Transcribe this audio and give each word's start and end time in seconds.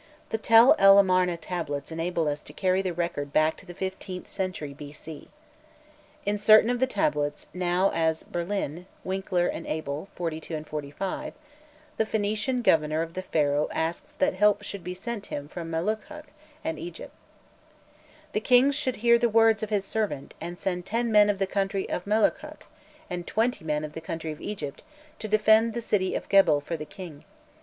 The 0.31 0.39
Tel 0.39 0.73
el 0.79 0.97
Amarna 0.97 1.37
tablets 1.37 1.91
enable 1.91 2.27
us 2.27 2.41
to 2.41 2.53
carry 2.53 2.81
the 2.81 2.91
record 2.91 3.31
back 3.31 3.55
to 3.57 3.67
the 3.67 3.73
fifteenth 3.75 4.27
century 4.27 4.73
b.c. 4.73 5.29
In 6.25 6.39
certain 6.39 6.71
of 6.71 6.79
the 6.79 6.87
tablets 6.87 7.45
now 7.53 7.91
as 7.93 8.23
Berlin 8.23 8.87
(Winckler 9.05 9.45
and 9.47 9.67
Abel, 9.67 10.07
42 10.15 10.55
and 10.55 10.65
45) 10.67 11.35
the 11.97 12.07
Phoenician 12.07 12.63
governor 12.63 13.03
of 13.03 13.13
the 13.13 13.21
Pharaoh 13.21 13.67
asks 13.71 14.13
that 14.13 14.33
help 14.33 14.63
should 14.63 14.83
be 14.83 14.95
sent 14.95 15.27
him 15.27 15.47
from 15.47 15.69
Melukhkha 15.69 16.23
and 16.63 16.79
Egypt: 16.79 17.13
"The 18.31 18.41
king 18.41 18.71
should 18.71 18.95
hear 19.05 19.19
the 19.19 19.29
words 19.29 19.61
of 19.61 19.69
his 19.69 19.85
servant, 19.85 20.33
and 20.41 20.57
send 20.57 20.83
ten 20.87 21.11
men 21.11 21.29
of 21.29 21.37
the 21.37 21.45
country 21.45 21.87
of 21.91 22.05
Melukhkha 22.07 22.57
and 23.07 23.27
twenty 23.27 23.63
men 23.63 23.83
of 23.85 23.93
the 23.93 24.01
country 24.01 24.31
of 24.31 24.41
Egypt 24.41 24.81
to 25.19 25.27
defend 25.27 25.75
the 25.75 25.79
city 25.79 26.15
[of 26.15 26.27
Gebal] 26.27 26.59
for 26.59 26.75
the 26.75 26.85
king." 26.85 27.23